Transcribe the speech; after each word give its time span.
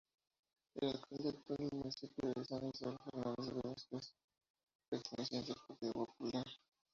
El 0.73 0.87
alcalde 0.87 1.29
actual 1.29 1.57
del 1.69 1.79
municipio 1.79 2.33
es 2.41 2.51
Ana 2.51 2.71
Isabel 2.73 2.97
Fernández 3.05 3.47
Blázquez, 3.61 4.15
perteneciente 4.89 5.51
al 5.51 5.59
Partido 5.67 5.93
Popular. 5.93 6.47